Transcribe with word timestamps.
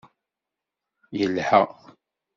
Yelha! 1.19 1.61